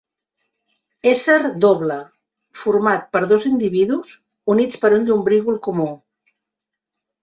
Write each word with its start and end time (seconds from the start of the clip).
Ésser 1.11 1.35
doble 1.65 1.99
format 2.63 3.05
per 3.13 3.23
dos 3.35 3.47
individus 3.53 4.19
units 4.57 4.85
per 4.85 4.95
un 5.01 5.09
llombrígol 5.09 5.65
comú. 5.71 5.91